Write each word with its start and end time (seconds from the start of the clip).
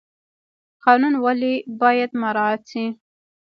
قانون 0.83 1.13
ولې 1.23 1.53
باید 1.81 2.11
مراعات 2.21 2.61
شي؟ 2.71 2.85